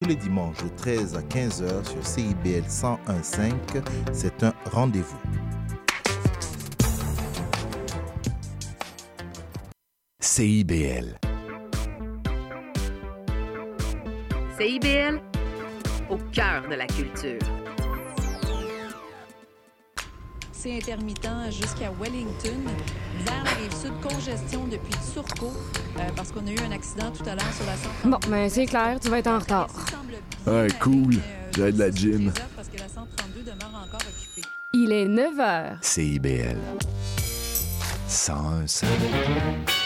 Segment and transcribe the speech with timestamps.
[0.00, 3.52] tous les dimanches de 13 à 15h sur CIBL 101.5.
[4.12, 5.18] C'est un rendez-vous.
[10.20, 11.18] CIBL.
[14.56, 15.20] CIBL,
[16.10, 17.38] au cœur de la culture.
[20.60, 22.64] C'est intermittent jusqu'à Wellington.
[23.24, 25.52] Vers la rive sud, congestion depuis Turcot,
[25.96, 28.10] euh, parce qu'on a eu un accident tout à l'heure sur la 132.
[28.10, 29.68] Bon, ben c'est clair, tu vas être en retard.
[30.48, 31.14] Ouais, cool.
[31.54, 32.32] J'ai de la gym.
[32.56, 34.48] Parce que la 132 demeure encore occupée.
[34.72, 35.76] Il est 9 h.
[35.80, 36.58] CIBL.
[38.08, 39.77] 101.5.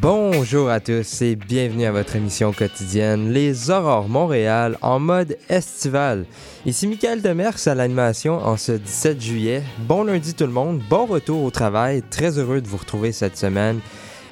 [0.00, 6.24] Bonjour à tous et bienvenue à votre émission quotidienne Les Aurores Montréal en mode estival.
[6.64, 9.62] Ici Michael Demers à l'animation en ce 17 juillet.
[9.80, 13.36] Bon lundi tout le monde, bon retour au travail, très heureux de vous retrouver cette
[13.36, 13.80] semaine.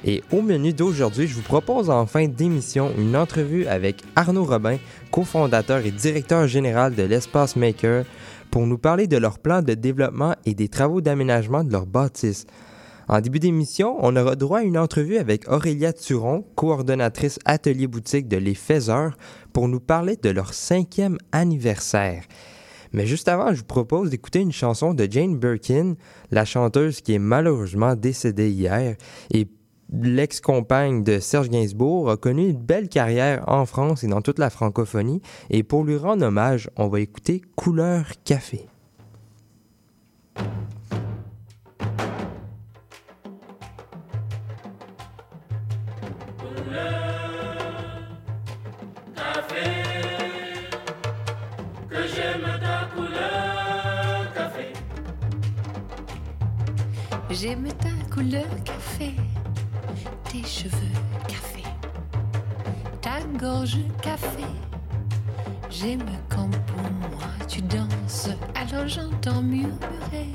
[0.03, 4.77] Et au menu d'aujourd'hui, je vous propose en fin d'émission une entrevue avec Arnaud Robin,
[5.11, 8.05] cofondateur et directeur général de l'Espace Maker,
[8.49, 12.47] pour nous parler de leur plan de développement et des travaux d'aménagement de leur bâtisse.
[13.09, 18.27] En début d'émission, on aura droit à une entrevue avec Aurélia Turon, coordonnatrice atelier boutique
[18.27, 19.17] de Les Faiseurs,
[19.51, 22.23] pour nous parler de leur cinquième anniversaire.
[22.93, 25.95] Mais juste avant, je vous propose d'écouter une chanson de Jane Birkin,
[26.29, 28.95] la chanteuse qui est malheureusement décédée hier
[29.33, 29.47] et
[29.91, 34.51] l'ex-compagne de Serge Gainsbourg a connu une belle carrière en France et dans toute la
[34.51, 35.23] francophonie.
[35.49, 38.67] Et pour lui rendre hommage, on va écouter Couleur Café.
[57.31, 59.13] J'aime ta couleur café,
[60.31, 60.71] tes cheveux
[61.27, 61.63] café,
[63.01, 64.45] ta gorge café.
[65.69, 70.29] J'aime quand pour moi tu danses, alors j'entends murmurer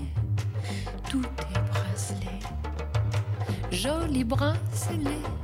[1.10, 2.40] tous tes bracelets,
[3.72, 5.43] jolis bracelets.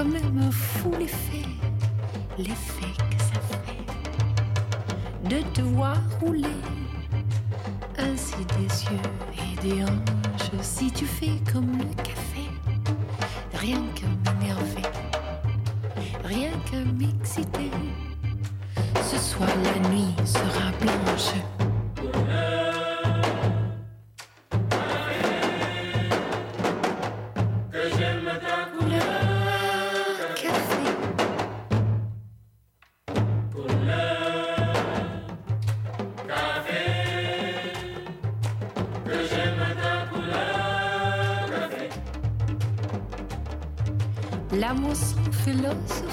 [0.00, 1.46] Quand même fou l'effet,
[2.38, 6.56] l'effet que ça fait de te voir rouler
[7.98, 9.02] ainsi des yeux
[9.34, 10.62] et des hanches.
[10.62, 12.48] Si tu fais comme le café,
[13.52, 14.88] rien que m'énerver,
[16.24, 17.70] rien que m'exciter.
[19.02, 21.34] Ce soir la nuit sera blanche.
[45.70, 46.09] 嗯是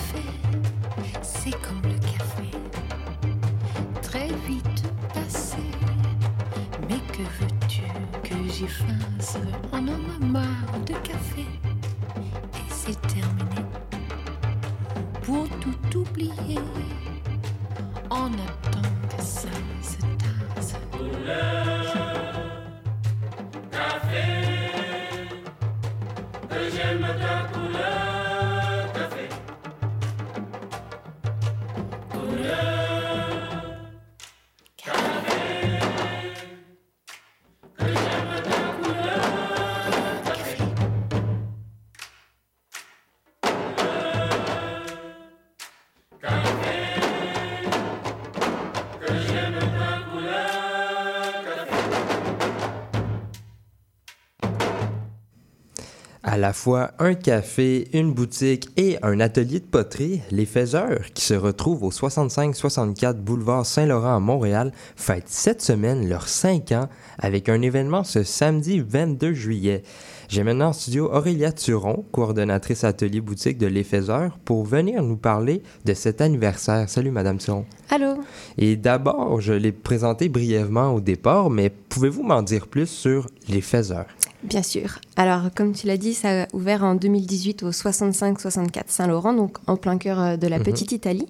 [56.48, 61.34] la fois un café, une boutique et un atelier de poterie, les Faiseurs, qui se
[61.34, 66.88] retrouvent au 65-64 boulevard Saint-Laurent à Montréal, fêtent cette semaine leurs 5 ans
[67.20, 69.84] avec un événement ce samedi 22 juillet.
[70.30, 75.64] J'ai maintenant en studio Aurélia Turon, coordonnatrice atelier boutique de Faiseurs, pour venir nous parler
[75.84, 76.88] de cet anniversaire.
[76.88, 77.66] Salut Madame Turon.
[77.90, 78.22] Allô?
[78.58, 83.62] Et d'abord, je l'ai présenté brièvement au départ, mais pouvez-vous m'en dire plus sur Les
[83.62, 84.08] Faiseurs?
[84.48, 85.00] Bien sûr.
[85.18, 89.76] Alors, comme tu l'as dit, ça a ouvert en 2018 au 65-64 Saint-Laurent, donc en
[89.76, 90.64] plein cœur euh, de la Mhm.
[90.64, 91.28] petite Italie.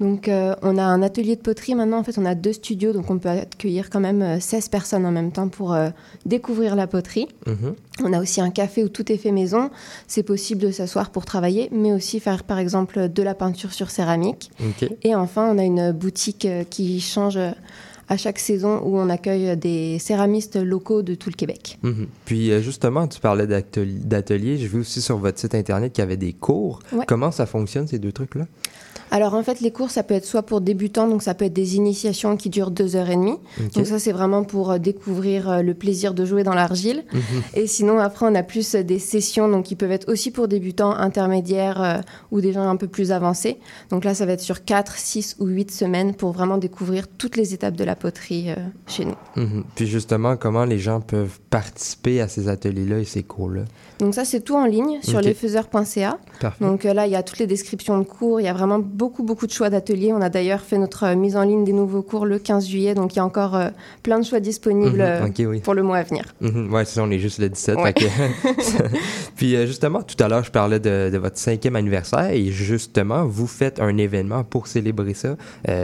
[0.00, 1.98] Donc, euh, on a un atelier de poterie maintenant.
[1.98, 5.04] En fait, on a deux studios, donc on peut accueillir quand même euh, 16 personnes
[5.06, 5.90] en même temps pour euh,
[6.26, 7.28] découvrir la poterie.
[7.46, 7.74] Mhm.
[8.02, 9.70] On a aussi un café où tout est fait maison.
[10.08, 13.90] C'est possible de s'asseoir pour travailler, mais aussi faire, par exemple, de la peinture sur
[13.90, 14.50] céramique.
[15.02, 17.50] Et enfin, on a une boutique euh, qui change euh,
[18.08, 21.78] à chaque saison où on accueille des céramistes locaux de tout le Québec.
[21.82, 22.06] Mhm.
[22.24, 24.56] Puis euh, justement, tu parlais d'atelier- d'atelier.
[24.58, 26.80] J'ai vu aussi sur votre site internet qu'il y avait des cours.
[26.92, 27.04] Ouais.
[27.06, 28.46] Comment ça fonctionne ces deux trucs-là?
[29.10, 31.52] Alors en fait, les cours, ça peut être soit pour débutants, donc ça peut être
[31.52, 33.36] des initiations qui durent deux heures et demie.
[33.74, 37.04] Donc ça, c'est vraiment pour euh, découvrir euh, le plaisir de jouer dans l'argile.
[37.12, 37.20] Mhm.
[37.54, 40.92] Et sinon, après, on a plus des sessions, donc qui peuvent être aussi pour débutants,
[40.96, 41.98] intermédiaires euh,
[42.32, 43.58] ou des gens un peu plus avancés.
[43.90, 47.36] Donc là, ça va être sur 4, 6 ou 8 semaines pour vraiment découvrir toutes
[47.36, 48.54] les étapes de la poterie euh,
[48.86, 49.14] chez nous.
[49.36, 49.64] Mhm.
[49.74, 53.62] Puis justement, comment les gens peuvent participer à ces ateliers-là et ces cours-là?
[54.00, 55.24] Donc ça, c'est tout en ligne sur Ok.
[55.24, 56.18] lesfaiseurs.ca.
[56.60, 58.40] Donc euh, là, il y a toutes les descriptions de cours.
[58.40, 60.12] Il y a vraiment beaucoup, beaucoup de choix d'ateliers.
[60.12, 62.94] On a d'ailleurs fait notre euh, mise en ligne des nouveaux cours le 15 juillet.
[62.94, 63.56] Donc il y a encore
[64.02, 65.32] plein de choix disponibles Mhm.
[65.48, 65.60] oui.
[65.60, 66.24] pour le mois à venir.
[66.40, 66.72] Mhm.
[66.72, 67.76] Ouais, c'est ça, on est juste le 17.
[67.76, 67.92] Ouais.
[67.92, 68.04] fait que-
[69.36, 73.46] Puis justement, tout à l'heure, je parlais de, de votre cinquième anniversaire et justement, vous
[73.46, 75.36] faites un événement pour célébrer ça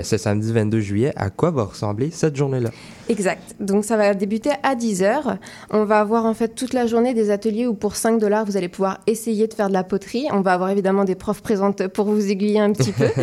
[0.03, 1.13] ce samedi 22 juillet.
[1.17, 2.71] À quoi va ressembler cette journée-là?
[3.11, 3.57] Exact.
[3.59, 5.37] Donc ça va débuter à 10h.
[5.71, 8.57] On va avoir en fait toute la journée des ateliers où pour 5 dollars, vous
[8.57, 10.29] allez pouvoir essayer de faire de la poterie.
[10.31, 13.09] On va avoir évidemment des profs présentes pour vous aiguiller un petit peu.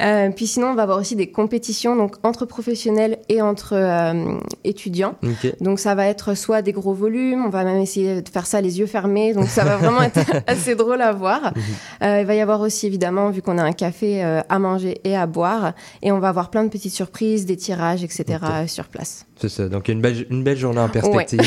[0.00, 4.38] Euh, puis sinon, on va avoir aussi des compétitions donc entre professionnels et entre euh,
[4.64, 5.14] étudiants.
[5.60, 8.60] Donc ça va être soit des gros volumes, on va même essayer de faire ça
[8.60, 11.52] les yeux fermés, donc ça va vraiment être assez drôle à voir.
[12.02, 15.16] Euh, il va y avoir aussi évidemment, vu qu'on a un café à manger et
[15.16, 18.38] à boire, et on va avoir plein de petites surprises, des tirages, etc.
[18.66, 19.26] sur place.
[19.38, 19.68] C'est ça.
[19.68, 21.40] Donc, une belle, une belle journée en perspective.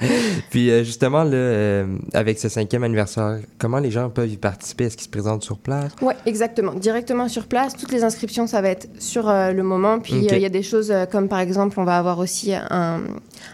[0.50, 4.84] Puis, euh, justement, là, euh, avec ce cinquième anniversaire, comment les gens peuvent y participer?
[4.84, 5.92] Est-ce qu'ils se présentent sur place?
[6.00, 6.72] Ouais, exactement.
[6.72, 7.76] Directement sur place.
[7.76, 9.98] Toutes les inscriptions, ça va être sur euh, le moment.
[9.98, 13.02] Puis il y a des choses comme par exemple, on va avoir aussi un,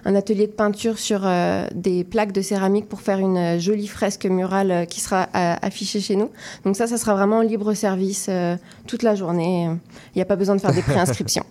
[0.05, 1.29] un atelier de peinture sur
[1.75, 6.31] des plaques de céramique pour faire une jolie fresque murale qui sera affichée chez nous.
[6.65, 8.29] Donc ça, ça sera vraiment libre service
[8.87, 9.69] toute la journée.
[10.15, 11.45] Il n'y a pas besoin de faire des préinscriptions.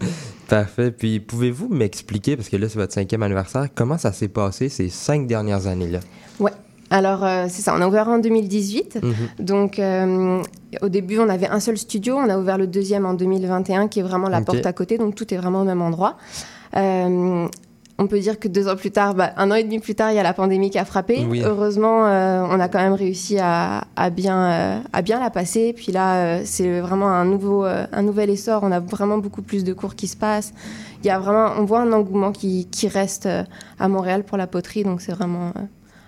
[0.52, 0.92] Parfait.
[0.92, 4.90] Puis, pouvez-vous m'expliquer, parce que là, c'est votre cinquième anniversaire, comment ça s'est passé ces
[4.90, 6.00] cinq dernières années-là?
[6.90, 9.00] Alors euh, c'est ça, on a ouvert en 2018.
[9.02, 9.14] Mhm.
[9.40, 10.44] Donc, euh,
[10.82, 12.18] au début, on avait un seul studio.
[12.18, 14.98] On a ouvert le deuxième en 2021, qui est vraiment la porte à côté.
[14.98, 16.18] Donc, tout est vraiment au même endroit.
[16.76, 17.48] Euh,
[17.98, 20.12] on peut dire que deux ans plus tard, bah, un an et demi plus tard,
[20.12, 21.26] il y a la pandémie qui a frappé.
[21.30, 21.42] Oui.
[21.44, 25.74] Heureusement, euh, on a quand même réussi à, à bien, euh, à bien la passer.
[25.74, 28.64] Puis là, euh, c'est vraiment un, nouveau, un nouvel essor.
[28.64, 30.54] On a vraiment beaucoup plus de cours qui se passent.
[31.04, 33.28] Il y a vraiment, on voit un engouement qui, qui reste
[33.80, 34.84] à Montréal pour la poterie.
[34.84, 35.52] Donc, c'est vraiment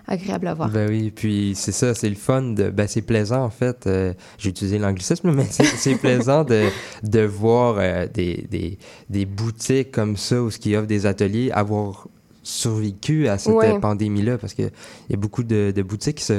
[0.08, 0.70] agréable à voir.
[0.70, 4.14] Ben oui, puis c'est ça, c'est le fun, de, ben c'est plaisant en fait, euh,
[4.38, 6.68] j'ai utilisé l'anglicisme, mais c'est, plaisant de,
[7.04, 8.78] de voir euh, des, des,
[9.10, 12.08] des boutiques comme ça où ce qui offrent des ateliers avoir
[12.44, 13.80] survécu à cette Ouais.
[13.80, 14.70] pandémie-là parce qu'il
[15.10, 16.32] y a beaucoup de, de boutiques qui,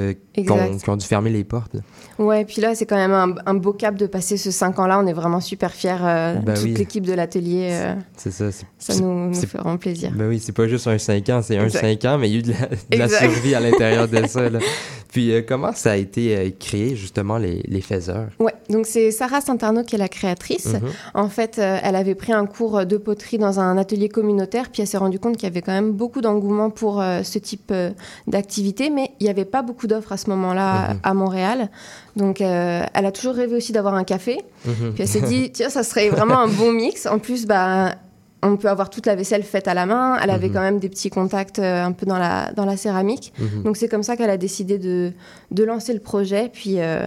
[0.51, 1.77] ont, qui ont dû fermer les portes.
[2.19, 4.99] Ouais, puis là, c'est quand même un, un beau cap de passer ce 5 ans-là.
[5.01, 5.97] On est vraiment super fiers.
[6.03, 6.75] euh, Ben toute oui.
[6.75, 8.47] l'équipe de l'atelier, euh, C'est ça.
[8.79, 10.13] Ça nous, nous fait vraiment plaisir.
[10.15, 11.81] Ben oui, c'est pas juste un 5 ans, c'est un Exact.
[11.81, 13.31] 5 ans, mais il y a eu de la, de la Exact.
[13.33, 14.49] survie à l'intérieur de ça.
[14.51, 14.59] Là.
[15.13, 18.31] Puis euh, comment ça a été euh, créé justement les, les faiseurs?
[18.41, 20.67] Ouais, donc c'est Sarah Saint-Arnaud qui est la créatrice.
[20.75, 20.81] Mhm.
[21.15, 24.83] En fait, euh, elle avait pris un cours de poterie dans un atelier communautaire, puis
[24.83, 27.71] elle s'est rendue compte qu'il y avait quand même beaucoup d'engouement pour euh, ce type
[27.71, 27.91] euh,
[28.27, 30.99] d'activité, mais il n'y avait pas beaucoup d'offres à ce moment-là Mhm.
[31.03, 31.69] à Montréal.
[32.17, 34.41] Donc, euh, elle a toujours rêvé aussi d'avoir un café.
[34.67, 34.93] Mhm.
[34.95, 37.07] Puis elle s'est dit, tiens, ça serait vraiment un bon mix.
[37.07, 37.95] En plus, bah,
[38.43, 40.19] on peut avoir toute la vaisselle faite à la main.
[40.23, 40.53] Elle avait Mhm.
[40.55, 43.33] quand même des petits contacts euh, un peu dans la, dans la céramique.
[43.65, 45.13] Donc c'est comme ça qu'elle a décidé de,
[45.51, 46.51] de lancer le projet.
[46.53, 47.07] Puis euh,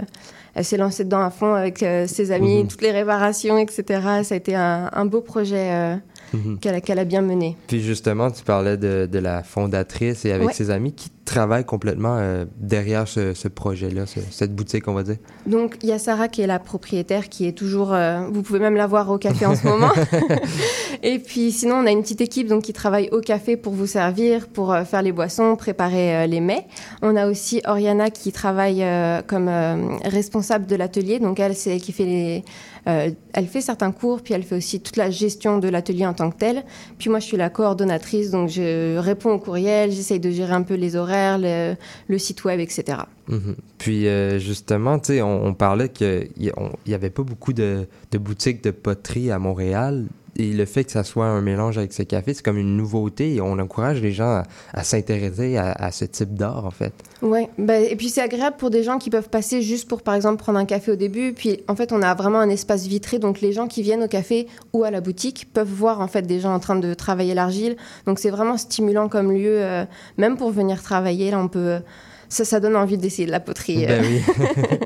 [0.56, 3.84] elle s'est lancée dedans à fond avec ses amis, toutes les réparations, etc.
[4.24, 6.00] Ça a été un, un beau projet
[6.34, 6.60] Mhm.
[6.60, 7.55] qu'elle a- qu'elle a bien mené.
[7.67, 10.53] Puis justement, tu parlais de, de la fondatrice et avec Ouais.
[10.53, 15.03] ses amis qui travaillent complètement euh, derrière ce, ce projet-là, ce- cette boutique, on va
[15.03, 15.17] dire.
[15.46, 17.93] Donc il y a Sarah qui est la propriétaire, qui est toujours.
[17.93, 19.91] euh, vous pouvez même la voir au café en ce moment.
[21.03, 23.88] Et puis sinon, on a une petite équipe donc qui travaille au café pour vous
[23.88, 26.65] servir, pour euh, faire les boissons, préparer les mets.
[27.01, 28.84] On a aussi Oriana qui travaille
[29.27, 29.50] comme
[30.05, 31.19] responsable de l'atelier.
[31.19, 32.43] Donc elle, c'est qui fait les.
[32.88, 36.13] Euh, elle fait certains cours, puis elle fait aussi toute la gestion de l'atelier en
[36.13, 36.63] tant que tel.
[36.98, 40.63] Puis moi, je suis la coordonnatrice, donc je réponds aux courriels, j'essaye de gérer un
[40.63, 41.75] peu les horaires, le,
[42.08, 43.00] le site web, etc.
[43.27, 43.55] Mhm.
[43.77, 48.72] Puis euh, justement, tu sais, on, parlait qu'il n'y avait pas beaucoup de, boutiques de
[48.72, 50.05] poterie à Montréal.
[50.38, 53.41] et le fait que ça soit un mélange avec ce café, c'est comme une nouveauté
[53.41, 54.43] on encourage les gens
[54.74, 56.93] à, s'intéresser à, ce type d'art, en fait.
[57.22, 60.13] Ouais, bah, et puis c'est agréable pour des gens qui peuvent passer juste pour, par
[60.15, 61.34] exemple, prendre un café au début.
[61.34, 64.07] Puis en fait, on a vraiment un espace vitré, donc les gens qui viennent au
[64.07, 67.34] café ou à la boutique peuvent voir en fait des gens en train de travailler
[67.34, 67.75] l'argile.
[68.05, 69.86] Donc c'est vraiment stimulant comme lieu, euh,
[70.17, 71.31] même pour venir travailler.
[71.31, 71.79] Là, on peut
[72.29, 73.86] ça, ça donne envie d'essayer de la poterie.
[73.86, 74.07] Ben euh.
[74.07, 74.22] oui.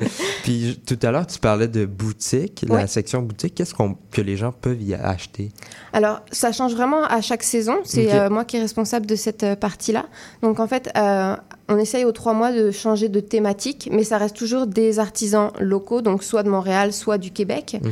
[0.44, 3.56] Puis tout à l'heure, tu parlais de boutique, la section boutique.
[3.56, 5.52] Qu'est-ce qu'on, que les gens peuvent y acheter?
[5.94, 7.80] Alors, ça change vraiment à chaque saison.
[7.84, 10.06] C'est euh, moi qui est responsable de cette euh, partie-là.
[10.42, 11.36] Donc, en fait, euh,
[11.72, 15.52] on essaye aux trois mois de changer de thématique, mais ça reste toujours des artisans
[15.60, 17.78] locaux, donc soit de Montréal, soit du Québec.
[17.82, 17.92] Mhm.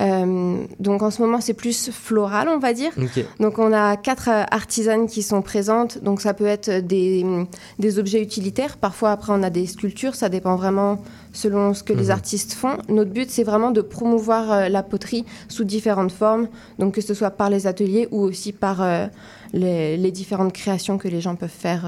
[0.00, 2.90] Euh, donc, en ce moment, c'est plus floral, on va dire.
[3.38, 6.02] Donc, on a quatre euh, artisanes qui sont présentes.
[6.02, 7.24] Donc, ça peut être des,
[7.78, 8.78] des objets utilitaires.
[8.78, 10.14] Parfois, après, on a des sculptures.
[10.14, 12.10] Ça dépend vraiment selon ce que les Mhm.
[12.10, 12.78] artistes font.
[12.88, 16.48] Notre but, c'est vraiment de promouvoir euh, la poterie sous différentes formes.
[16.78, 19.06] Donc, que ce soit par les ateliers ou aussi par euh,
[19.52, 21.84] les, les différentes créations que les gens peuvent faire.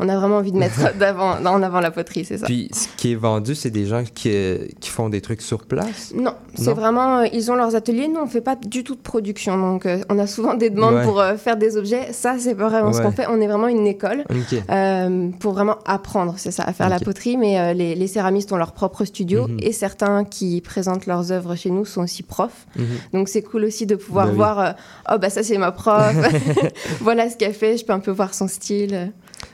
[0.00, 2.46] On a vraiment envie de mettre d'avant- en avant la poterie, c'est ça.
[2.46, 5.64] Puis ce qui est vendu, c'est des gens qui, euh, qui font des trucs sur
[5.66, 6.12] place?
[6.16, 8.08] Non, c'est vraiment, euh, ils ont leurs ateliers.
[8.08, 9.56] Nous, on fait pas du tout de production.
[9.56, 11.04] Donc, euh, on a souvent des demandes Ouais.
[11.04, 12.12] pour euh, faire des objets.
[12.12, 13.26] Ça, c'est pas vraiment ce qu'on fait.
[13.28, 14.24] On est vraiment une école.
[15.40, 17.36] Pour vraiment apprendre, c'est ça, à faire la poterie.
[17.36, 19.58] Mais les, les céramistes ont leur propre studio Mhm.
[19.62, 22.66] et certains qui présentent leurs œuvres chez nous sont aussi profs.
[22.76, 22.84] Mhm.
[23.12, 24.74] Donc c'est cool aussi de pouvoir Bah voir,
[25.12, 26.14] oh bah ça c'est ma prof,
[27.00, 29.12] voilà ce qu'elle fait, je peux un peu voir son style.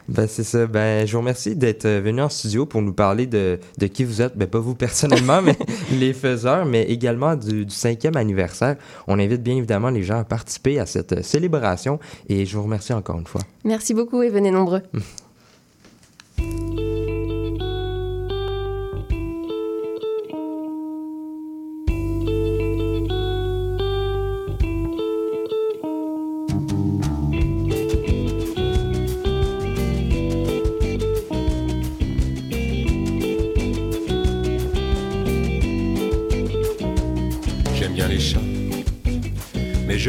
[0.09, 0.67] Ben, c'est ça.
[0.67, 4.05] Ben, je vous remercie d'être euh, venu en studio pour nous parler de, de qui
[4.05, 4.37] vous êtes.
[4.37, 5.57] Ben, pas vous personnellement, mais
[5.93, 8.77] les faiseurs, mais également du, du cinquième anniversaire.
[9.07, 12.63] On invite bien évidemment les gens à participer à cette euh, célébration et je vous
[12.63, 13.43] remercie encore une fois.
[13.65, 14.83] Merci beaucoup et venez nombreux.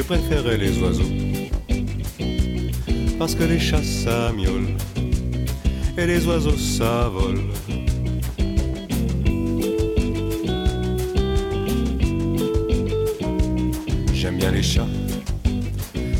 [0.02, 1.14] je préférais les oiseaux.
[3.20, 4.70] Parce que les chats ça miaule
[5.96, 7.42] et les oiseaux ça vole.
[14.14, 14.94] J'aime bien les chats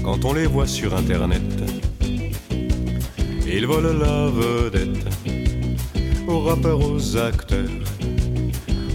[0.04, 1.50] quand on les voit sur internet.
[3.48, 5.06] Ils volent la vedette
[6.28, 7.78] aux rappeurs, aux acteurs,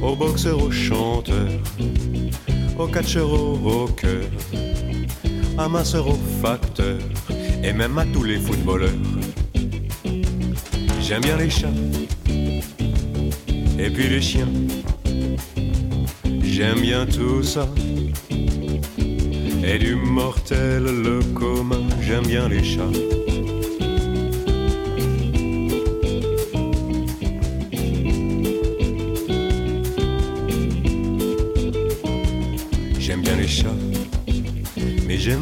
[0.00, 1.60] aux boxeurs, aux chanteurs
[2.78, 4.28] au catcheur au rocker,
[5.58, 6.98] à masseur au facteur,
[7.62, 8.90] et même à tous les footballeurs.
[11.00, 11.68] J'aime bien les chats,
[13.78, 14.48] et puis les chiens.
[16.42, 17.68] J'aime bien tout ça,
[19.64, 21.86] et du mortel le commun.
[22.00, 22.90] J'aime bien les chats.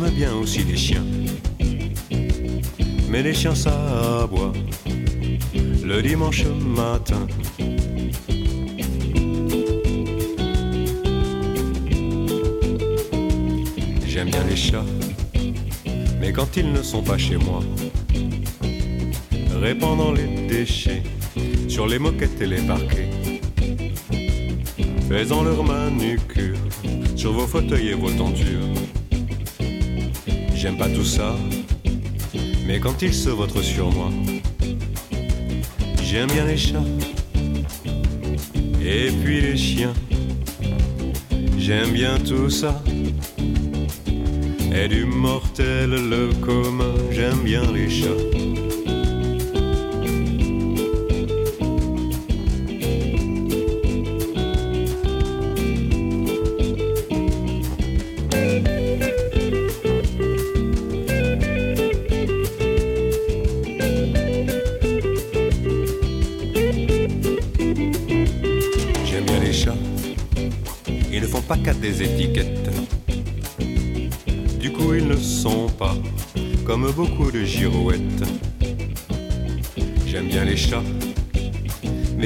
[0.05, 1.05] J'aime bien aussi les chiens.
[3.09, 4.53] Mais les chiens ça aboie
[5.83, 7.27] le dimanche matin.
[14.07, 14.85] J'aime bien les chats,
[16.21, 17.61] mais quand ils ne sont pas chez moi,
[19.61, 21.03] répandant les déchets
[21.69, 23.11] sur les moquettes et les parquets,
[25.09, 26.59] faisant leur manucure
[27.17, 28.74] sur vos fauteuils et vos tentures.
[30.65, 31.37] J'aime pas tout ça,
[32.67, 34.09] mais quand ils se vautrent sur moi,
[36.03, 36.83] j'aime bien les chats
[38.83, 39.93] et puis les chiens.
[41.59, 42.83] J'aime bien tout ça.
[44.75, 48.54] Et du mortel le commun, j'aime bien les chats.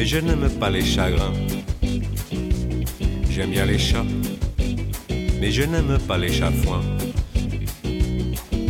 [0.09, 1.35] Je n'aime pas les chagrins.
[3.31, 4.07] J'aime bien les chats,
[5.38, 6.81] mais je n'aime pas les chafouins.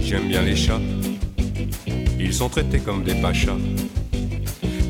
[0.02, 0.80] J'aime bien les chats,
[2.18, 3.56] ils sont traités comme des pachas.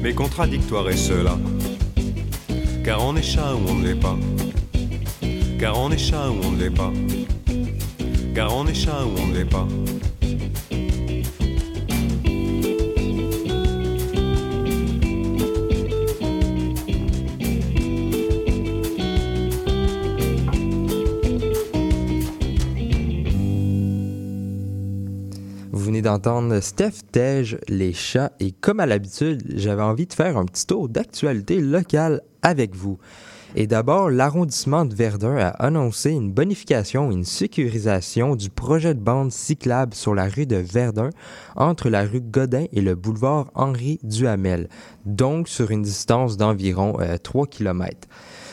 [0.03, 1.37] Mais contradictoire est cela,
[2.83, 4.17] car on est chat ou on ne l'est pas.
[5.61, 6.93] Car on est chat ou on ne l'est pas.
[8.35, 9.69] car on est chat ou on ne l'est pas.
[26.09, 30.67] D'entendre Steph Tej, les chats, et comme à l'habitude, j'avais envie de faire un petit
[30.67, 32.99] tour d'actualité locale avec vous.
[33.57, 39.01] Et d'abord, l'arrondissement de Verdun a annoncé une bonification et une sécurisation du projet de
[39.01, 41.11] bande cyclable sur la rue de Verdun
[41.57, 44.71] entre la rue Godin et le boulevard Henri Duhamel,
[45.05, 48.09] donc sur une distance d'environ euh, 3 km.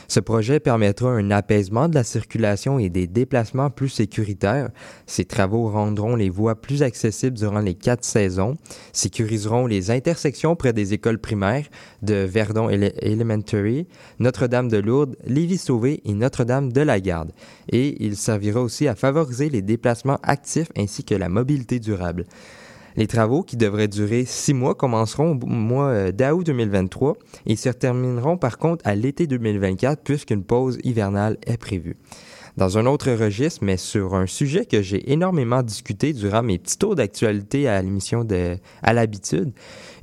[0.07, 4.69] Ce projet permettra un apaisement de la circulation et des déplacements plus sécuritaires.
[5.05, 8.55] Ces travaux rendront les voies plus accessibles durant les quatre saisons,
[8.93, 11.65] sécuriseront les intersections près des écoles primaires
[12.01, 13.87] de Verdon Ele- Elementary,
[14.19, 17.31] Notre-Dame de Lourdes, Lévis-Sauvé et Notre-Dame de la Garde.
[17.71, 22.25] Et il servira aussi à favoriser les déplacements actifs ainsi que la mobilité durable.
[22.97, 27.69] Les travaux, qui devraient durer six mois, commenceront au mois euh, d'août 2023 et se
[27.69, 31.97] termineront par contre à l'été 2024 puisqu'une pause hivernale est prévue.
[32.57, 36.77] Dans un autre registre, mais sur un sujet que j'ai énormément discuté durant mes petits
[36.77, 39.51] tours d'actualité à l'émission de À l'habitude,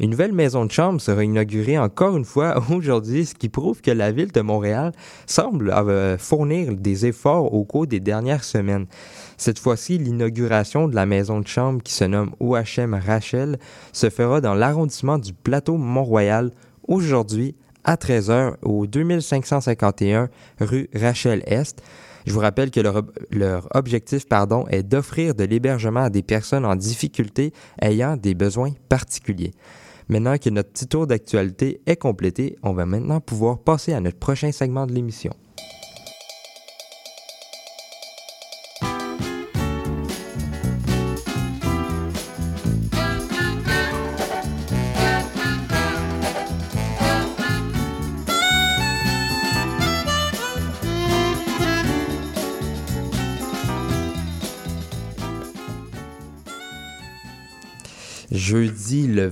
[0.01, 3.91] une nouvelle maison de chambre sera inaugurée encore une fois aujourd'hui, ce qui prouve que
[3.91, 4.93] la ville de Montréal
[5.27, 8.87] semble euh, fournir des efforts au cours des dernières semaines.
[9.37, 13.59] Cette fois-ci, l'inauguration de la maison de chambre qui se nomme OHM Rachel
[13.93, 16.51] se fera dans l'arrondissement du plateau Mont-Royal
[16.87, 20.29] aujourd'hui à 13h au 2551
[20.61, 21.83] rue Rachel-Est.
[22.27, 26.65] Je vous rappelle que leur, leur objectif pardon, est d'offrir de l'hébergement à des personnes
[26.65, 29.53] en difficulté ayant des besoins particuliers.
[30.13, 34.19] Maintenant que notre petit tour d'actualité est complété, on va maintenant pouvoir passer à notre
[34.19, 35.33] prochain segment de l'émission.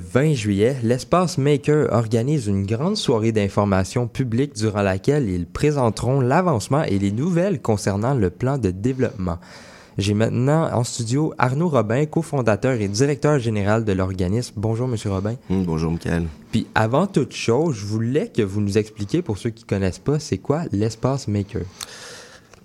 [0.00, 6.82] 20 juillet, l'Espace Maker organise une grande soirée d'information publique durant laquelle ils présenteront l'avancement
[6.84, 9.38] et les nouvelles concernant le plan de développement.
[9.98, 14.54] J'ai maintenant en studio Arnaud Robin, cofondateur et directeur général de l'organisme.
[14.56, 15.34] Bonjour, Monsieur Robin.
[15.50, 16.26] Hum, bonjour, Michael.
[16.50, 20.18] Puis avant toute chose, je voulais que vous nous expliquiez, pour ceux qui connaissent pas,
[20.18, 21.62] c'est quoi l'Espace Maker?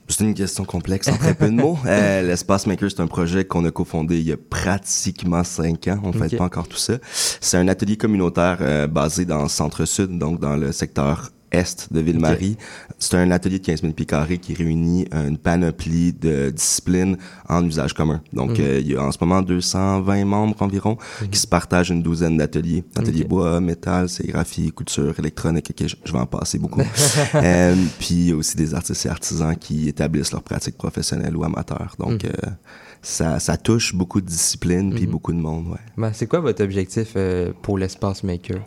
[0.07, 1.77] C'est une question complexe en très peu de mots.
[1.85, 5.99] Euh, L'Espace Maker, c'est un projet qu'on a cofondé il y a pratiquement cinq ans.
[6.03, 6.93] On ne fait pas encore tout ça.
[7.11, 11.99] C'est un atelier communautaire euh, basé dans le centre-sud, donc dans le secteur est de
[11.99, 12.58] Ville-Marie.
[12.99, 17.65] C'est un atelier de 15 000 pieds carrés qui réunit une panoplie de disciplines en
[17.65, 18.21] usage commun.
[18.34, 18.65] Donc, Mhm.
[18.65, 20.97] euh, il y a en ce moment 220 membres environ
[21.31, 22.84] qui se partagent une douzaine d'ateliers.
[22.95, 25.67] Ateliers bois, métal, sérigraphie, couture, électronique.
[25.71, 26.81] Ok, je, je vais en passer beaucoup.
[27.36, 31.36] Euh, puis il y a aussi des artistes et artisans qui établissent leur pratique professionnelle
[31.36, 31.95] ou amateur.
[31.99, 32.29] Donc, Mhm.
[32.45, 32.49] euh,
[33.05, 35.11] ça, ça touche beaucoup de disciplines puis Mhm.
[35.11, 35.77] beaucoup de monde, ouais.
[35.95, 38.57] Ben, c'est quoi votre objectif euh, pour l'Espace Maker?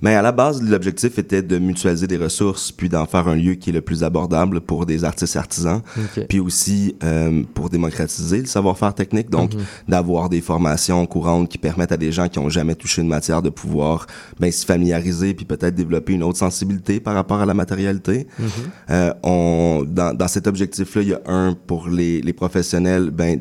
[0.00, 3.54] Mais à la base, l'objectif était de mutualiser des ressources puis d'en faire un lieu
[3.54, 5.82] qui est le plus abordable pour des artistes et artisans.
[6.28, 9.60] Puis aussi euh, pour démocratiser le savoir-faire technique, donc Mhm.
[9.88, 13.42] d'avoir des formations courantes qui permettent à des gens qui ont jamais touché une matière
[13.42, 14.06] de pouvoir
[14.40, 18.26] ben, se familiariser puis peut-être développer une autre sensibilité par rapport à la matérialité.
[18.38, 18.48] Mhm.
[18.90, 23.38] Euh, on, dans, dans cet objectif-là, il y a un pour les, les professionnels, ben,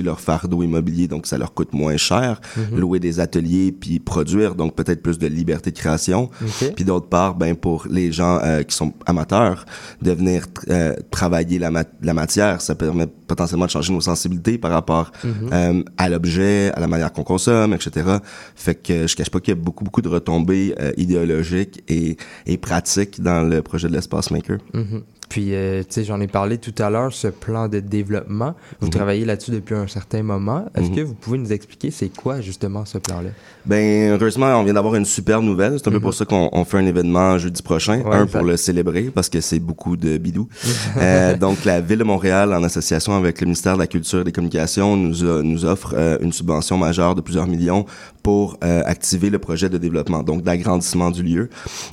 [0.00, 2.78] leur fardeau immobilier, donc ça leur coûte moins cher, Mhm.
[2.80, 6.30] louer des ateliers puis produire, donc peut-être plus de liberté de création.
[6.40, 6.72] Ok.
[6.74, 9.66] Puis d'autre part, ben pour les gens euh, qui sont amateurs,
[10.00, 14.56] de venir euh, travailler la, mat- la matière, ça permet potentiellement de changer nos sensibilités
[14.58, 15.50] par rapport Mhm.
[15.52, 18.18] euh, à l'objet, à la manière qu'on consomme, etc.
[18.54, 22.56] Fait que je cache pas qu'il y a beaucoup beaucoup de retombées idéologiques et, et
[22.56, 24.58] pratiques dans le projet de l'espace maker.
[24.72, 25.02] Mhm.
[25.32, 28.54] Puis, euh, tu sais, j'en ai parlé tout à l'heure, ce plan de développement.
[28.80, 28.92] Vous Mhm.
[28.92, 30.66] travaillez là-dessus depuis un certain moment.
[30.76, 30.94] Est-ce Mhm.
[30.96, 33.30] que vous pouvez nous expliquer c'est quoi justement ce plan-là?
[33.64, 35.78] Ben heureusement, on vient d'avoir une superbe nouvelle.
[35.78, 38.06] C'est un peu pour ça qu'on on fait un événement jeudi prochain, Mhm.
[38.08, 40.48] Ouais, un pour le célébrer parce que c'est beaucoup de bidou.
[40.98, 44.24] Euh, donc la ville de Montréal, en association avec le ministère de la Culture et
[44.24, 47.86] des Communications, nous a- nous offre euh, une subvention majeure de plusieurs millions
[48.22, 51.48] pour activer le projet de développement, donc d'agrandissement du lieu.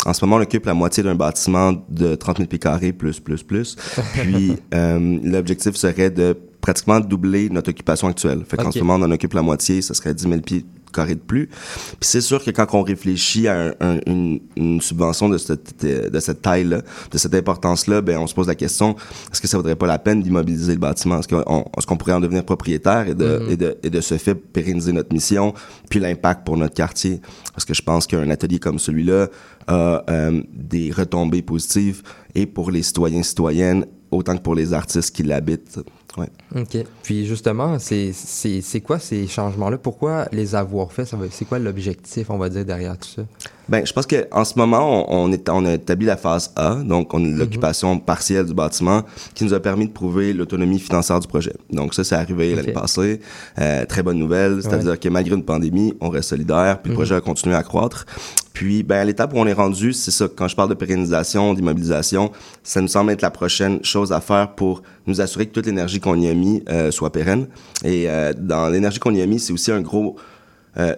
[0.05, 3.19] En ce moment, on occupe la moitié d'un bâtiment de 30 000 pieds carrés plus
[3.37, 3.75] plus plus.
[4.13, 8.43] Puis euh, l'objectif serait de pratiquement doubler notre occupation actuelle.
[8.47, 11.15] Fait qu'en ce moment, on en occupe la moitié, ce serait 10 000 pieds carrés
[11.15, 11.47] de plus.
[11.47, 15.83] Puis c'est sûr que quand on réfléchit à un- un- une, une subvention de cette,
[15.85, 18.95] de cette taille-là, de cette importance-là, ben on se pose la question
[19.31, 21.19] est-ce que ça vaudrait pas la peine d'immobiliser le bâtiment?
[21.19, 21.43] Est-ce qu'on
[21.87, 23.49] qu'on pourrait en devenir propriétaire et de, Mhm.
[23.51, 25.53] et de et de ce fait pérenniser notre mission,
[25.89, 27.21] puis l'impact pour notre quartier?
[27.53, 29.27] Parce que je pense qu'un atelier comme celui-là
[29.67, 32.01] a euh, des retombées positives
[32.35, 35.79] et pour les citoyens citoyennes autant que pour les artistes qui l'habitent.
[36.17, 36.29] Ouais.
[36.55, 36.77] OK.
[37.03, 39.77] Puis justement, c'est quoi ces changements-là?
[39.77, 41.13] Pourquoi les avoir faits?
[41.31, 43.21] C'est quoi l'objectif, on va dire, derrière tout ça?
[43.69, 46.51] Ben, je pense que en ce moment, on, on est, on a établi la phase
[46.55, 49.03] A, donc on a l'occupation partielle du bâtiment,
[49.35, 51.53] qui nous a permis de prouver l'autonomie financière du projet.
[51.71, 53.19] Donc ça, c'est arrivé l'année passée.
[53.59, 56.97] Euh, très bonne nouvelle, c'est-à-dire que malgré une pandémie, on reste solidaire, puis le Mhm.
[56.97, 58.05] projet a continué à croître.
[58.53, 60.27] Puis, ben, à l'étape où on est rendu, c'est ça.
[60.35, 62.31] Quand je parle de pérennisation, d'immobilisation,
[62.63, 65.99] ça nous semble être la prochaine chose à faire pour nous assurer que toute l'énergie
[65.99, 67.47] qu'on y a mis euh, soit pérenne.
[67.85, 70.17] Et euh, dans l'énergie qu'on y a mis, c'est aussi un gros
[70.79, 70.93] euh,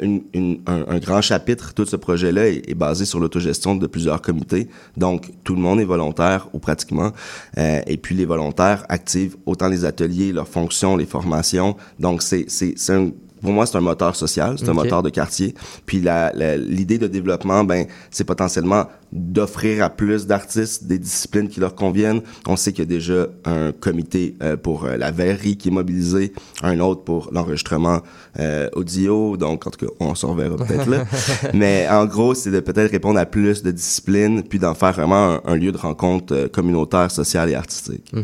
[0.68, 4.68] un, grand chapitre, tout ce projet-là est, basé sur l'autogestion de plusieurs comités.
[4.96, 7.12] Donc, tout le monde est volontaire, ou pratiquement.
[7.58, 11.76] Euh, et puis, les volontaires activent autant les ateliers, leurs fonctions, les formations.
[12.00, 12.46] Donc, c'est
[12.90, 13.10] un,
[13.42, 15.54] pour moi, c'est un moteur social, c'est un moteur de quartier.
[15.86, 21.50] Puis, la, la- l'idée de développement, ben, c'est potentiellement d'offrir à plus d'artistes des disciplines
[21.50, 22.22] qui leur conviennent.
[22.48, 25.72] On sait qu'il y a déjà un comité euh, pour euh, la verrerie qui est
[25.72, 26.32] mobilisé,
[26.64, 28.00] un autre pour l'enregistrement
[28.40, 29.36] euh, audio.
[29.36, 31.04] Donc, en tout cas, on s'en reverra peut-être là.
[31.54, 35.34] Mais en gros, c'est de peut-être répondre à plus de disciplines, puis d'en faire vraiment
[35.36, 38.12] un, un lieu de rencontre euh, communautaire, social et artistique.
[38.14, 38.24] Mhm.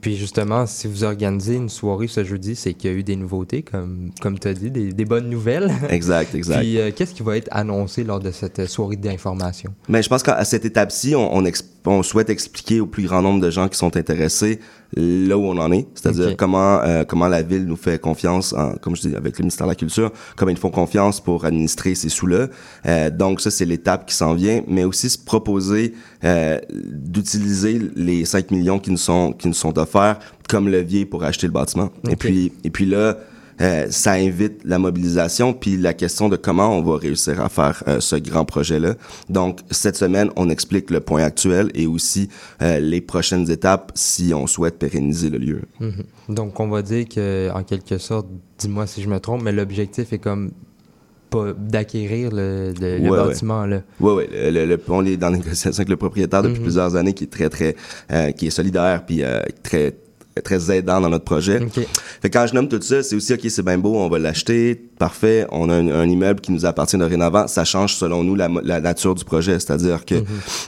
[0.00, 3.16] Puis justement, si vous organisez une soirée ce jeudi, c'est qu'il y a eu des
[3.16, 5.70] nouveautés, comme, comme tu as dit, des, des bonnes nouvelles.
[5.90, 6.60] Exact, exact.
[6.60, 9.74] Puis euh, qu'est-ce qui va être annoncé lors de cette soirée d'information?
[9.88, 13.22] Mais je pense qu'à cette étape-ci, on, on, ex- on souhaite expliquer au plus grand
[13.22, 14.60] nombre de gens qui sont intéressés
[14.96, 18.72] là où on en est, c'est-à-dire comment euh, comment la ville nous fait confiance, en,
[18.72, 21.94] comme je dis avec le ministère de la Culture, comment ils font confiance pour administrer
[21.94, 22.48] ces sous-là.
[22.86, 28.24] Euh, donc ça, c'est l'étape qui s'en vient, mais aussi se proposer euh, d'utiliser les
[28.24, 31.90] 5 millions qui nous sont qui nous sont offerts comme levier pour acheter le bâtiment.
[32.08, 33.16] Et puis et puis là.
[33.60, 37.82] Euh, ça invite la mobilisation puis la question de comment on va réussir à faire
[37.88, 38.94] euh, ce grand projet-là.
[39.28, 42.28] Donc cette semaine, on explique le point actuel et aussi
[42.62, 45.60] euh, les prochaines étapes si on souhaite pérenniser le lieu.
[45.80, 46.04] Mhm.
[46.34, 48.26] Donc, on va dire que, en quelque sorte,
[48.58, 50.52] dis-moi si je me trompe, mais l'objectif est comme
[51.28, 53.26] pas d'acquérir le, le- le Ouais, ouais.
[53.28, 53.82] bâtiment, là.
[54.00, 54.24] Oui, oui.
[54.32, 56.62] Le, le- le- on est dans négociation avec le propriétaire depuis Mhm.
[56.64, 57.76] plusieurs années qui est très, très,
[58.12, 59.94] euh, qui est solidaire puis euh, très
[60.44, 61.60] très aidant dans notre projet.
[61.62, 61.86] OK.
[62.22, 64.18] Fait que quand je nomme tout ça, c'est aussi OK, c'est bien beau, on va
[64.18, 68.34] l'acheter, parfait, on a un, un immeuble qui nous appartient dorénavant, ça change selon nous
[68.34, 68.48] la,
[68.80, 70.16] nature du projet, c'est-à-dire que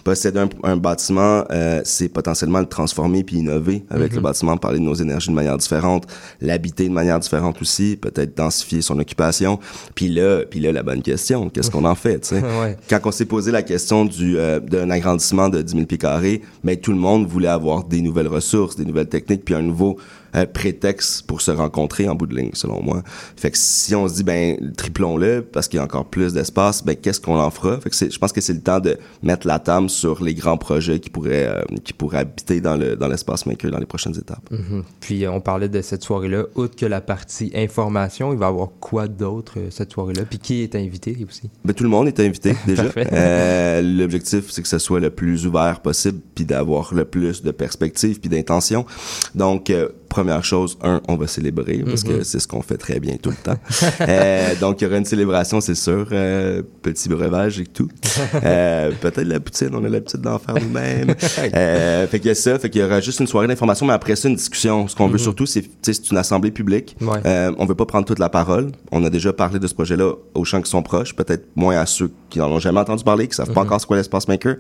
[0.05, 4.17] posséder un, un bâtiment, euh, c'est potentiellement le transformer puis innover avec Mhm.
[4.17, 6.07] le bâtiment, parler de nos énergies de manière différente,
[6.41, 9.59] l'habiter de manière différente aussi, peut-être densifier son occupation.
[9.95, 12.43] Puis là, puis là la bonne question, qu'est-ce qu'on en fait, tu sais?
[12.63, 12.77] Ouais.
[12.89, 16.43] quand on s'est posé la question du euh, d'un agrandissement de 10 000 pieds carrés,
[16.63, 19.97] mais tout le monde voulait avoir des nouvelles ressources, des nouvelles techniques, puis un nouveau
[20.35, 23.03] euh, prétexte pour se rencontrer en bout de ligne, selon moi.
[23.37, 26.85] Fait que si on se dit ben triplons-le parce qu'il y a encore plus d'espace,
[26.85, 27.81] ben qu'est-ce qu'on en fera?
[27.81, 30.59] Fait que je pense que c'est le temps de mettre la table sur les grands
[30.59, 34.17] projets qui pourraient euh, qui pourraient habiter dans le dans l'espace maker dans les prochaines
[34.17, 34.49] étapes.
[34.51, 34.85] Mhm.
[35.01, 36.45] Puis, euh, on parlait de cette soirée-là.
[36.55, 40.23] Outre que la partie information, il va y avoir quoi d'autre euh, cette soirée-là?
[40.29, 41.51] Puis, qui est invité aussi?
[41.65, 42.85] Ben, tout le monde est invité déjà.
[42.97, 47.51] Euh, L'objectif, c'est que ce soit le plus ouvert possible, puis d'avoir le plus de
[47.51, 48.87] perspectives, puis d'intention.
[49.35, 52.25] Donc, euh, première chose, un, on va célébrer, parce que Mhm.
[52.25, 53.59] c'est ce qu'on fait très bien tout le temps.
[54.03, 56.07] Euh, donc, il y aura une célébration, c'est sûr.
[56.13, 57.89] euh, petit breuvage et tout.
[58.45, 61.15] Euh, Peut-être la poutine, on a l'habitude d'en faire nous-mêmes.
[61.55, 63.93] Euh, fait qu'il y a ça, fait qu'il y aura juste une soirée d'information, mais
[63.95, 64.87] après ça, une discussion.
[64.89, 65.19] Ce qu'on veut Mhm.
[65.19, 65.65] surtout, c'est,
[66.11, 66.97] une assemblée publique.
[67.01, 67.19] Ouais.
[67.27, 68.71] Euh, on veut pas prendre toute la parole.
[68.91, 71.87] On a déjà parlé de ce projet-là aux gens qui sont proches, peut-être moins à
[71.87, 73.67] ceux qui n'en ont jamais entendu parler, qui savent pas Mhm.
[73.67, 74.57] encore ce qu'est l'espace maker.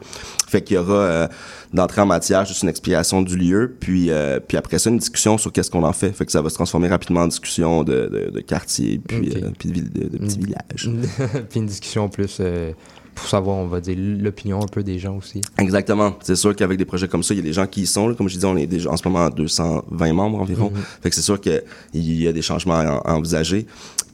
[0.48, 1.28] Fait qu'il y aura euh,
[1.72, 5.38] d'entrée en matière juste une explication du lieu, puis euh, puis après ça une discussion
[5.38, 6.12] sur qu'est-ce qu'on en fait.
[6.12, 9.50] Fait que ça va se transformer rapidement en discussion de, de, de quartier, puis euh,
[9.58, 10.44] puis de, de- de petits Mm.
[10.44, 10.90] villages.
[11.50, 12.72] Puis, une discussion plus euh,
[13.14, 15.42] pour savoir, on va dire, l'opinion un peu des gens aussi.
[15.58, 16.14] Exactement.
[16.22, 18.08] C'est sûr qu'avec des projets comme ça, il y a des gens qui y sont.
[18.08, 18.14] là.
[18.14, 20.70] Comme je disais, on est déjà en ce moment à 220 membres environ.
[20.70, 20.80] Mhm.
[21.02, 21.62] Fait que c'est sûr qu'il
[21.94, 23.66] y a des changements à, à envisager.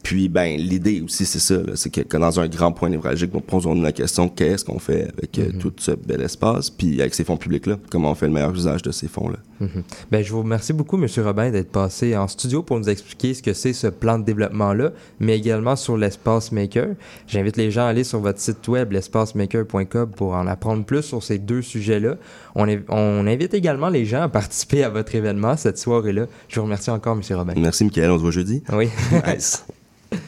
[0.08, 1.56] Puis, ben, l'idée aussi, c'est ça.
[1.74, 5.02] C'est que, que dans un grand point névralgique, on posons-nous la question qu'est-ce qu'on fait
[5.18, 5.58] avec Mhm.
[5.58, 8.80] tout ce bel espace, puis avec ces fonds publics-là, comment on fait le meilleur usage
[8.80, 9.36] de ces fonds-là?
[9.60, 9.82] Mhm.
[10.10, 11.06] Ben, je vous remercie beaucoup, M.
[11.18, 14.92] Robin, d'être passé en studio pour nous expliquer ce que c'est ce plan de développement-là,
[15.20, 16.94] mais également sur l'espace maker.
[17.26, 21.22] J'invite les gens à aller sur votre site web, l'espacemaker.com, pour en apprendre plus sur
[21.22, 22.16] ces deux sujets-là.
[22.54, 26.28] On, on invite également les gens à participer à votre événement cette soirée-là.
[26.48, 27.36] Je vous remercie encore, M.
[27.36, 27.52] Robin.
[27.58, 28.10] Merci, Michael.
[28.12, 28.62] On se voit jeudi.
[28.72, 28.88] Oui.
[29.26, 29.66] Nice.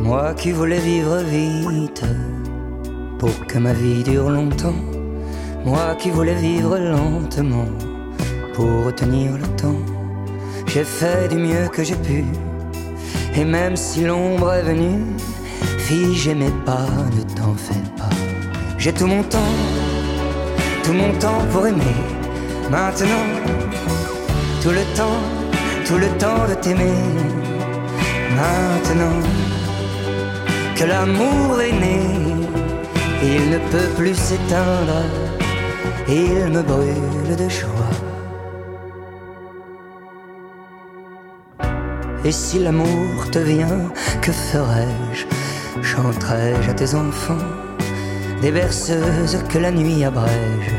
[0.00, 2.04] Moi qui voulais vivre vite
[3.18, 4.74] pour que ma vie dure longtemps.
[5.64, 7.68] Moi qui voulais vivre lentement
[8.54, 9.78] pour retenir le temps.
[10.66, 12.24] J'ai fait du mieux que j'ai pu.
[13.34, 15.04] Et même si l'ombre est venue,
[15.78, 18.10] fille, j'aimais pas, ne t'en fais pas.
[18.82, 19.54] J'ai tout mon temps,
[20.82, 22.00] tout mon temps pour aimer.
[22.68, 23.26] Maintenant,
[24.60, 25.22] tout le temps,
[25.86, 27.00] tout le temps de t'aimer.
[28.34, 29.20] Maintenant
[30.74, 32.00] que l'amour est né,
[33.22, 35.02] il ne peut plus s'éteindre,
[36.08, 37.94] il me brûle de joie.
[42.24, 43.92] Et si l'amour te vient,
[44.22, 45.24] que ferais-je
[45.84, 47.71] Chanterai-je à tes enfants?
[48.42, 50.72] Des berceuses que la nuit abrège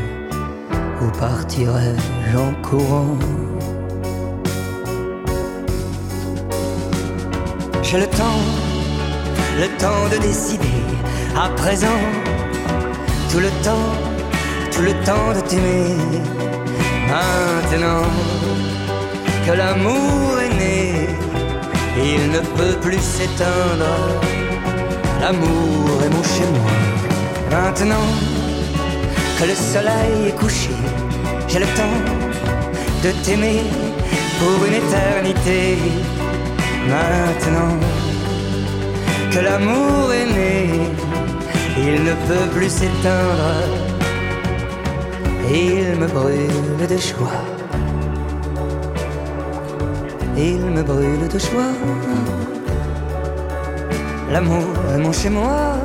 [1.00, 3.16] Ou partirai-je en courant
[7.82, 8.42] J'ai le temps,
[9.58, 10.78] le temps de décider
[11.36, 12.02] à présent
[13.30, 13.92] tout le temps,
[14.70, 15.96] tout le temps de t'aimer.
[17.08, 18.06] Maintenant
[19.44, 21.08] que l'amour est né,
[21.96, 23.96] il ne peut plus s'éteindre.
[25.20, 27.03] L'amour est mon chez moi.
[27.50, 28.06] Maintenant
[29.38, 30.70] que le soleil est couché,
[31.48, 31.98] j'ai le temps
[33.02, 33.62] de t'aimer
[34.38, 35.78] pour une éternité.
[36.88, 37.76] Maintenant
[39.30, 40.70] que l'amour est né,
[41.78, 43.84] il ne peut plus s'éteindre.
[45.50, 47.44] Il me brûle de joie.
[50.36, 51.74] Il me brûle de joie.
[54.32, 55.76] L'amour est mon chez moi.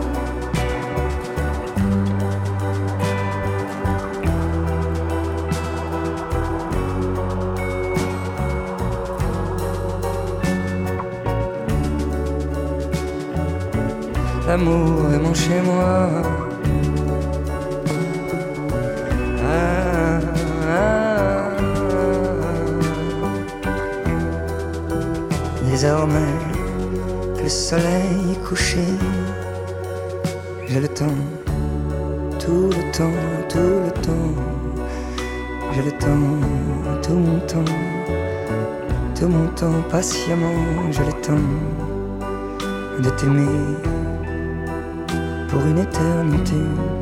[14.59, 16.09] L'amour est mon chez moi.
[19.41, 20.19] Ah,
[20.67, 21.51] ah, ah.
[25.63, 26.35] Désormais
[27.41, 28.83] le soleil couché,
[30.67, 31.21] j'ai le temps,
[32.37, 34.35] tout le temps, tout le temps.
[35.73, 36.35] J'ai le temps,
[37.01, 37.73] tout mon temps,
[39.17, 41.47] tout mon temps, patiemment, j'ai le temps
[42.99, 43.98] de t'aimer
[45.49, 46.98] pour une éternité.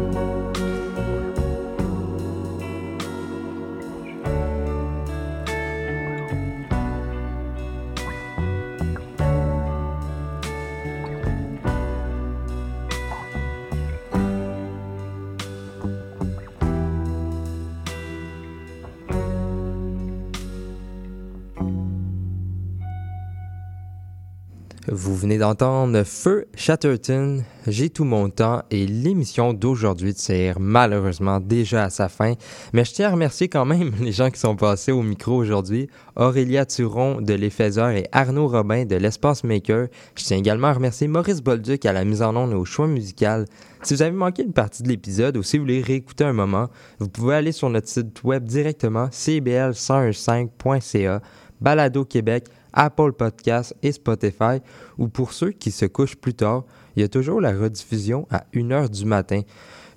[25.36, 32.08] D'entendre Feu Chatterton, J'ai tout mon temps et l'émission d'aujourd'hui tire malheureusement déjà à sa
[32.08, 32.36] fin.
[32.72, 35.90] Mais je tiens à remercier quand même les gens qui sont passés au micro aujourd'hui.
[36.16, 39.90] Aurélia Turon de l'Éphésaire et Arnaud Robin de l'Espace Maker.
[40.16, 42.88] Je tiens également à remercier Maurice Bolduc à la mise en onde et au choix
[42.88, 43.48] musical.
[43.84, 46.70] Si vous avez manqué une partie de l'épisode ou si vous voulez réécouter un moment,
[47.00, 51.22] vous pouvez aller sur notre site web directement cbl115.ca,
[51.60, 54.60] Balado Québec, Apple Podcasts et Spotify,
[54.98, 56.64] ou pour ceux qui se couchent plus tard,
[56.96, 59.42] il y a toujours la rediffusion à 1h du matin.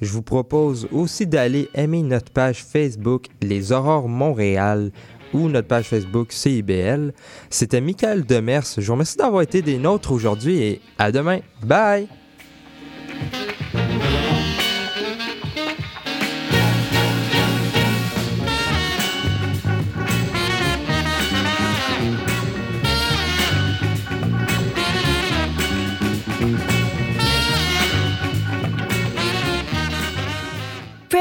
[0.01, 4.93] Je vous propose aussi d'aller aimer notre page Facebook Les Aurores Montréal
[5.33, 7.13] ou notre page Facebook CIBL.
[7.51, 8.65] C'était Michael Demers.
[8.77, 11.41] Je vous remercie d'avoir été des nôtres aujourd'hui et à demain.
[11.63, 12.20] Bye!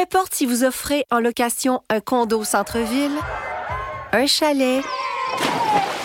[0.10, 3.12] Importe si vous offrez en location un condo centre-ville,
[4.12, 4.84] un chalet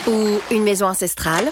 [0.06, 0.12] ou
[0.50, 1.50] une maison ancestrale,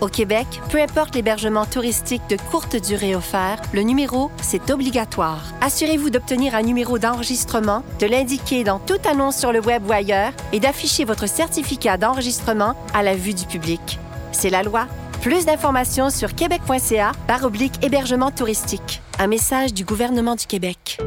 [0.00, 5.44] au Québec, peu importe l'hébergement touristique de courte durée offert, le numéro, c'est obligatoire.
[5.60, 10.32] Assurez-vous d'obtenir un numéro d'enregistrement, de l'indiquer dans toute annonce sur le web ou ailleurs
[10.54, 13.98] et d'afficher votre certificat d'enregistrement à la vue du public.
[14.32, 14.86] C'est la loi.
[15.20, 19.02] Plus d'informations sur québec.ca par oblique hébergement touristique.
[19.18, 20.98] Un message du gouvernement du Québec.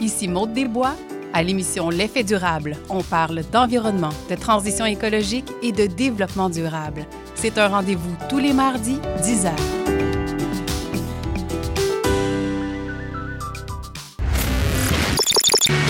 [0.00, 0.94] Ici Maude Desbois.
[1.32, 7.06] À l'émission L'effet durable, on parle d'environnement, de transition écologique et de développement durable.
[7.36, 9.50] C'est un rendez-vous tous les mardis, 10 h.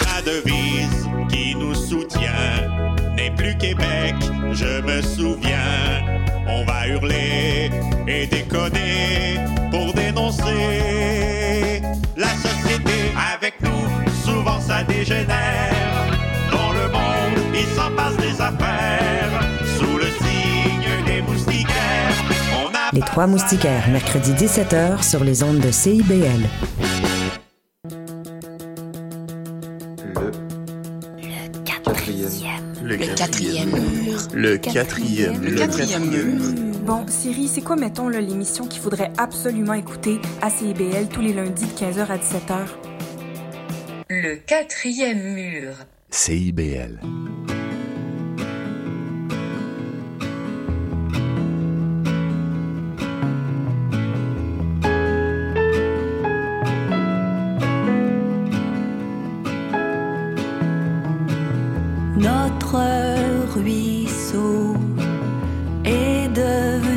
[0.04, 2.68] La devise qui nous soutient
[3.16, 4.14] n'est plus Québec,
[4.52, 6.04] je me souviens.
[6.46, 7.70] On va hurler
[8.06, 9.36] et déconner
[9.70, 10.79] pour dénoncer
[15.00, 16.06] dégénère.
[16.50, 19.40] Dans le monde, il s'en passe des affaires.
[19.78, 22.14] Sous le signe des moustiquaires,
[22.52, 26.48] on a Les Trois Moustiquaires, mercredi 17h sur les ondes de CIBL.
[32.82, 34.18] Le quatrième mur.
[34.34, 35.42] Le quatrième.
[35.42, 36.40] Le quatrième mur.
[36.84, 41.32] Bon, Siri, c'est quoi, mettons, là, l'émission qu'il faudrait absolument écouter à CIBL tous les
[41.32, 42.89] lundis de 15h à 17h?
[44.46, 45.74] Quatrième mur.
[46.10, 47.00] CIBL.